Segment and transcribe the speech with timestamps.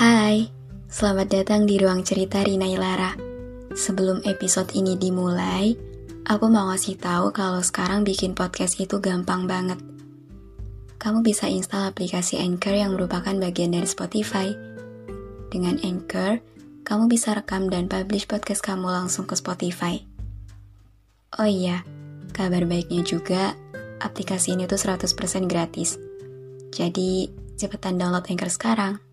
[0.00, 0.48] Hai,
[0.88, 3.12] selamat datang di Ruang Cerita Rina Ilara.
[3.76, 5.76] Sebelum episode ini dimulai,
[6.24, 9.76] aku mau ngasih tahu kalau sekarang bikin podcast itu gampang banget.
[10.96, 14.48] Kamu bisa install aplikasi Anchor yang merupakan bagian dari Spotify.
[15.52, 16.40] Dengan Anchor,
[16.80, 20.00] kamu bisa rekam dan publish podcast kamu langsung ke Spotify.
[21.36, 21.84] Oh iya,
[22.32, 23.52] kabar baiknya juga,
[24.00, 25.12] aplikasi ini tuh 100%
[25.44, 26.00] gratis.
[26.72, 27.28] Jadi,
[27.60, 29.09] cepetan download Anchor sekarang.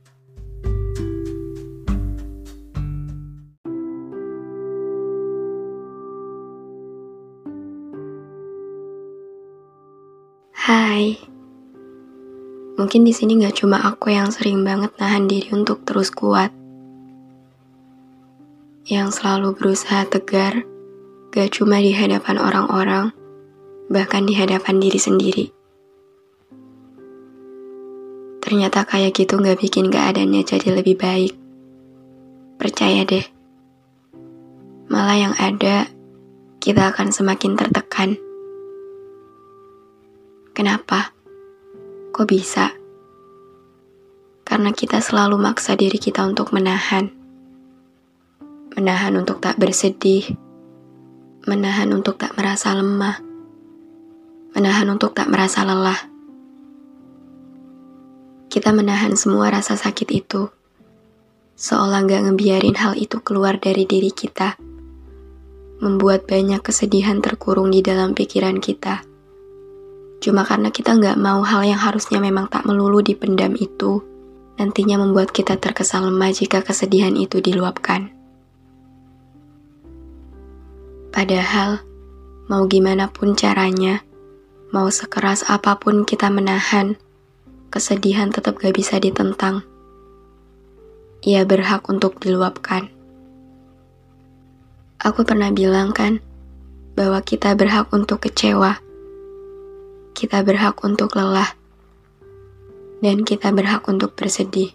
[10.67, 11.15] Hai.
[12.75, 16.51] Mungkin di sini nggak cuma aku yang sering banget nahan diri untuk terus kuat.
[18.83, 20.67] Yang selalu berusaha tegar,
[21.31, 23.15] gak cuma di hadapan orang-orang,
[23.87, 25.45] bahkan di hadapan diri sendiri.
[28.43, 31.31] Ternyata kayak gitu nggak bikin keadaannya jadi lebih baik.
[32.59, 33.23] Percaya deh.
[34.91, 35.87] Malah yang ada,
[36.59, 38.26] kita akan semakin tertekan.
[40.57, 41.13] Kenapa?
[42.17, 42.73] Kok bisa?
[44.41, 47.13] Karena kita selalu maksa diri kita untuk menahan.
[48.73, 50.25] Menahan untuk tak bersedih.
[51.45, 53.21] Menahan untuk tak merasa lemah.
[54.57, 56.09] Menahan untuk tak merasa lelah.
[58.49, 60.49] Kita menahan semua rasa sakit itu.
[61.53, 64.57] Seolah gak ngebiarin hal itu keluar dari diri kita.
[65.85, 69.05] Membuat banyak kesedihan terkurung di dalam pikiran kita
[70.17, 74.01] Cuma karena kita nggak mau hal yang harusnya memang tak melulu dipendam itu,
[74.57, 78.09] nantinya membuat kita terkesan lemah jika kesedihan itu diluapkan.
[81.13, 81.81] Padahal,
[82.49, 84.01] mau gimana pun caranya,
[84.73, 86.97] mau sekeras apa pun kita menahan,
[87.69, 89.61] kesedihan tetap gak bisa ditentang.
[91.25, 92.89] Ia berhak untuk diluapkan.
[95.01, 96.21] Aku pernah bilang kan,
[96.97, 98.81] bahwa kita berhak untuk kecewa
[100.17, 101.53] kita berhak untuk lelah,
[103.05, 104.73] dan kita berhak untuk bersedih.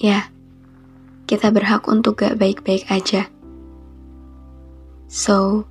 [0.00, 0.32] Ya,
[1.28, 3.28] kita berhak untuk gak baik-baik aja.
[5.12, 5.68] So,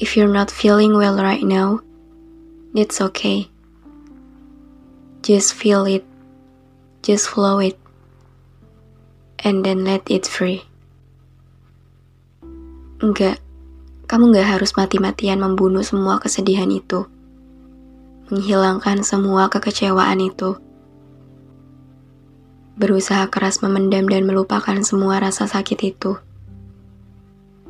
[0.00, 1.84] if you're not feeling well right now,
[2.72, 3.52] it's okay.
[5.20, 6.08] Just feel it,
[7.04, 7.76] just flow it,
[9.44, 10.64] and then let it free.
[13.04, 13.43] Enggak,
[14.14, 17.02] kamu gak harus mati-matian membunuh semua kesedihan itu.
[18.30, 20.54] Menghilangkan semua kekecewaan itu.
[22.78, 26.14] Berusaha keras memendam dan melupakan semua rasa sakit itu.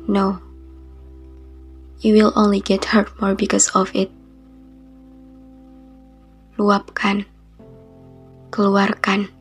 [0.05, 0.37] No.
[2.05, 4.13] You will only get hurt more because of it.
[6.61, 7.25] Luapkan.
[8.53, 9.33] Keluarkan.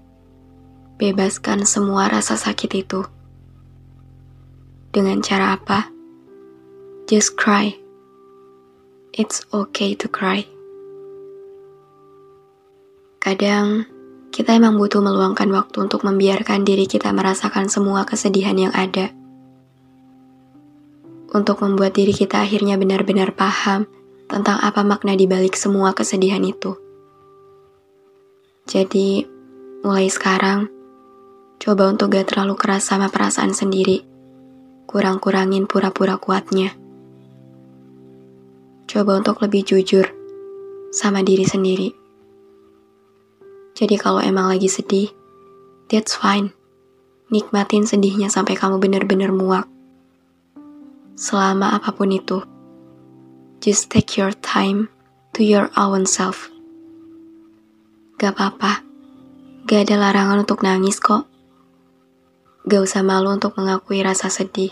[0.97, 3.05] Bebaskan semua rasa sakit itu.
[4.89, 5.94] Dengan cara apa?
[7.05, 7.77] Just cry.
[9.13, 10.49] It's okay to cry.
[13.21, 13.85] Kadang
[14.33, 19.13] kita emang butuh meluangkan waktu untuk membiarkan diri kita merasakan semua kesedihan yang ada.
[21.29, 23.85] Untuk membuat diri kita akhirnya benar-benar paham
[24.25, 26.73] tentang apa makna di balik semua kesedihan itu.
[28.65, 29.29] Jadi,
[29.85, 30.73] mulai sekarang,
[31.61, 34.01] coba untuk gak terlalu keras sama perasaan sendiri.
[34.89, 36.81] Kurang-kurangin pura-pura kuatnya
[38.95, 40.07] coba untuk lebih jujur
[40.95, 41.91] sama diri sendiri.
[43.75, 45.11] Jadi kalau emang lagi sedih,
[45.91, 46.55] that's fine.
[47.27, 49.67] Nikmatin sedihnya sampai kamu bener-bener muak.
[51.19, 52.47] Selama apa pun itu,
[53.59, 54.87] just take your time
[55.35, 56.47] to your own self.
[58.23, 58.87] Gak apa-apa,
[59.67, 61.27] gak ada larangan untuk nangis kok.
[62.71, 64.71] Gak usah malu untuk mengakui rasa sedih.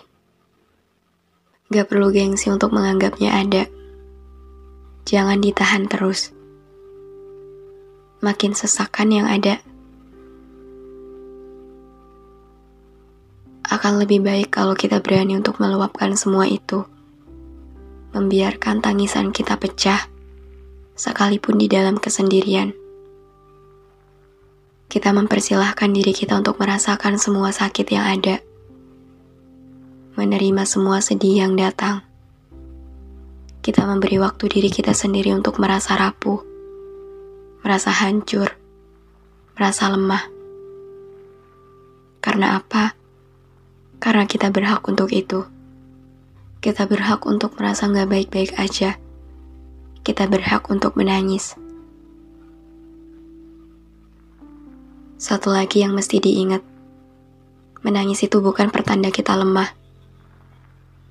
[1.75, 3.81] Gak perlu gengsi untuk menganggapnya ada.
[5.06, 6.31] Jangan ditahan terus.
[8.22, 9.58] Makin sesakan yang ada.
[13.72, 16.84] akan lebih baik kalau kita berani untuk meluapkan semua itu.
[18.12, 20.12] Membiarkan tangisan kita pecah,
[20.93, 22.76] sekalipun di dalam kesendirian.
[24.93, 28.44] Kita mempersilahkan diri kita untuk merasakan semua sakit yang ada.
[30.20, 32.04] Menerima semua sedih yang datang.
[33.62, 36.43] Kita memberi waktu diri kita sendiri untuk merasa rapuh,
[37.62, 38.50] merasa hancur,
[39.55, 40.26] merasa lemah.
[42.19, 42.99] Karena apa?
[44.03, 45.47] Karena kita berhak untuk itu.
[46.59, 48.99] Kita berhak untuk merasa nggak baik-baik aja.
[50.03, 51.55] Kita berhak untuk menangis.
[55.23, 56.67] Satu lagi yang mesti diingat.
[57.87, 59.70] Menangis itu bukan pertanda kita lemah.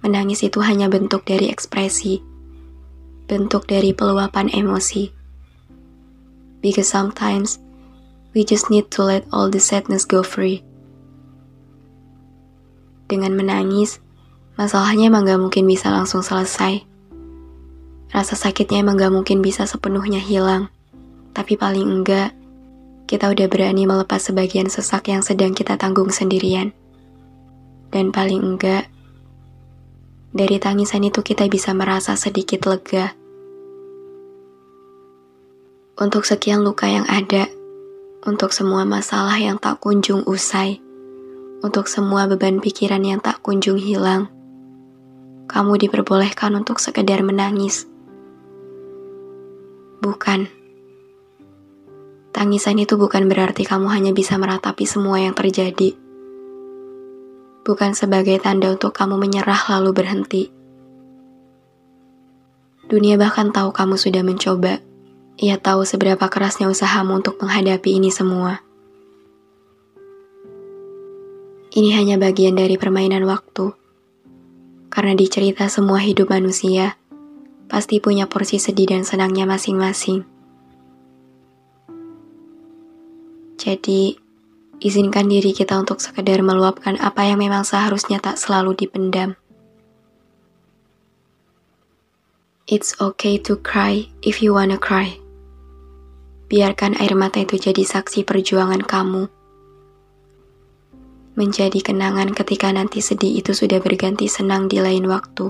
[0.03, 2.30] Menangis itu hanya bentuk dari ekspresi.
[3.31, 5.07] Bentuk dari peluapan emosi.
[6.59, 7.63] Because sometimes
[8.35, 10.67] we just need to let all the sadness go free
[13.11, 13.99] dengan menangis,
[14.55, 16.79] masalahnya emang gak mungkin bisa langsung selesai.
[18.07, 20.71] Rasa sakitnya emang gak mungkin bisa sepenuhnya hilang.
[21.35, 22.31] Tapi paling enggak,
[23.11, 26.71] kita udah berani melepas sebagian sesak yang sedang kita tanggung sendirian.
[27.91, 28.87] Dan paling enggak,
[30.31, 33.11] dari tangisan itu kita bisa merasa sedikit lega.
[36.01, 37.45] Untuk sekian luka yang ada,
[38.25, 40.81] untuk semua masalah yang tak kunjung usai,
[41.61, 44.25] untuk semua beban pikiran yang tak kunjung hilang.
[45.45, 47.85] Kamu diperbolehkan untuk sekedar menangis.
[50.01, 50.49] Bukan.
[52.33, 55.93] Tangisan itu bukan berarti kamu hanya bisa meratapi semua yang terjadi.
[57.61, 60.49] Bukan sebagai tanda untuk kamu menyerah lalu berhenti.
[62.89, 64.90] Dunia bahkan tahu kamu sudah mencoba.
[65.41, 68.61] Ia tahu seberapa kerasnya usahamu untuk menghadapi ini semua.
[71.73, 73.73] Ini hanya bagian dari permainan waktu.
[74.93, 76.93] Karena di cerita semua hidup manusia,
[77.65, 80.21] pasti punya porsi sedih dan senangnya masing-masing.
[83.57, 84.21] Jadi,
[84.77, 89.33] izinkan diri kita untuk sekedar meluapkan apa yang memang seharusnya tak selalu dipendam.
[92.69, 95.17] It's okay to cry if you wanna cry.
[96.51, 99.31] Biarkan air mata itu jadi saksi perjuangan kamu
[101.31, 105.47] menjadi kenangan ketika nanti sedih itu sudah berganti senang di lain waktu.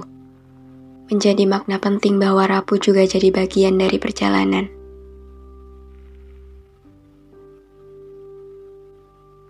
[1.09, 4.69] Menjadi makna penting bahwa rapuh juga jadi bagian dari perjalanan.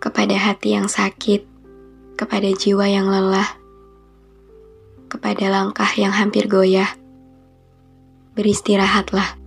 [0.02, 1.46] Kepada hati yang sakit,
[2.18, 3.46] kepada jiwa yang lelah,
[5.06, 6.90] kepada langkah yang hampir goyah,
[8.34, 9.41] beristirahatlah.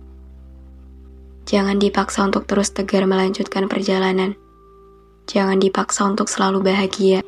[1.46, 4.34] Jangan dipaksa untuk terus tegar melanjutkan perjalanan
[5.26, 7.26] Jangan dipaksa untuk selalu bahagia.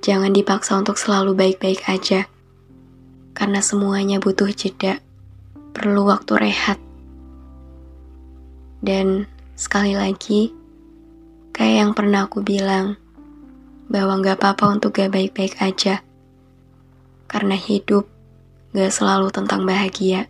[0.00, 2.24] Jangan dipaksa untuk selalu baik-baik aja.
[3.36, 5.04] Karena semuanya butuh jeda.
[5.76, 6.80] Perlu waktu rehat.
[8.80, 10.48] Dan sekali lagi,
[11.52, 12.96] kayak yang pernah aku bilang,
[13.92, 16.00] bahwa gak apa-apa untuk gak baik-baik aja.
[17.28, 18.08] Karena hidup
[18.72, 20.29] gak selalu tentang bahagia.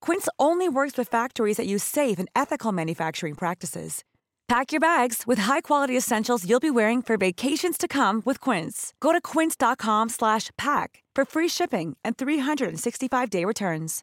[0.00, 4.02] Quince only works with factories that use safe and ethical manufacturing practices.
[4.48, 8.92] Pack your bags with high-quality essentials you'll be wearing for vacations to come with Quince.
[9.00, 14.02] Go to quince.com/pack for free shipping and 365-day returns.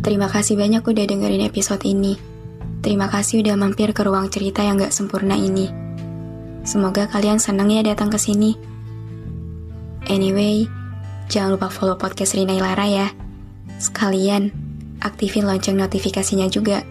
[0.00, 2.16] Terima kasih banyak udah dengerin episode ini.
[2.80, 5.89] Terima kasih udah mampir ke ruang cerita yang gak sempurna ini.
[6.62, 8.54] Semoga kalian senang ya datang ke sini.
[10.10, 10.66] Anyway,
[11.30, 13.08] jangan lupa follow podcast Rina Ilara ya.
[13.80, 14.52] Sekalian,
[15.00, 16.84] aktifin lonceng notifikasinya juga.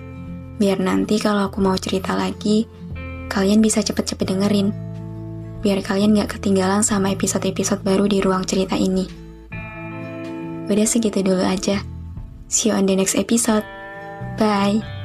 [0.59, 2.65] Biar nanti kalau aku mau cerita lagi,
[3.29, 4.69] kalian bisa cepet-cepet dengerin.
[5.59, 9.07] Biar kalian gak ketinggalan sama episode-episode baru di ruang cerita ini.
[10.69, 11.81] Udah segitu dulu aja.
[12.49, 13.65] See you on the next episode.
[14.37, 14.98] Bye.